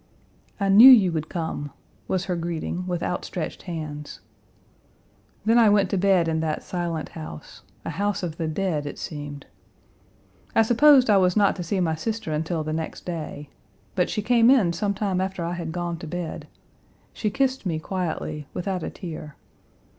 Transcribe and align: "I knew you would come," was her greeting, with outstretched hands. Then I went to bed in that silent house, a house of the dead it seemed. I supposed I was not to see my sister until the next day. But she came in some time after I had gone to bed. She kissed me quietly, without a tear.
"I 0.59 0.67
knew 0.69 0.89
you 0.89 1.11
would 1.11 1.29
come," 1.29 1.69
was 2.07 2.25
her 2.25 2.35
greeting, 2.35 2.87
with 2.87 3.03
outstretched 3.03 3.61
hands. 3.69 4.19
Then 5.45 5.59
I 5.59 5.69
went 5.69 5.91
to 5.91 5.97
bed 5.99 6.27
in 6.27 6.39
that 6.39 6.63
silent 6.63 7.09
house, 7.09 7.61
a 7.85 7.91
house 7.91 8.23
of 8.23 8.37
the 8.37 8.47
dead 8.47 8.87
it 8.87 8.97
seemed. 8.97 9.45
I 10.55 10.63
supposed 10.63 11.07
I 11.11 11.17
was 11.17 11.37
not 11.37 11.55
to 11.57 11.63
see 11.63 11.79
my 11.79 11.93
sister 11.93 12.31
until 12.33 12.63
the 12.63 12.73
next 12.73 13.05
day. 13.05 13.51
But 13.93 14.09
she 14.09 14.23
came 14.23 14.49
in 14.49 14.73
some 14.73 14.95
time 14.95 15.21
after 15.21 15.45
I 15.45 15.53
had 15.53 15.71
gone 15.71 15.97
to 15.97 16.07
bed. 16.07 16.47
She 17.13 17.29
kissed 17.29 17.67
me 17.67 17.77
quietly, 17.77 18.47
without 18.55 18.81
a 18.81 18.89
tear. 18.89 19.35